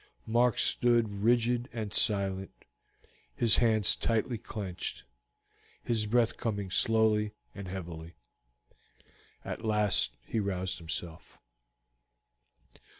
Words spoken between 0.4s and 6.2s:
stood rigid and silent, his hands tightly clenched, his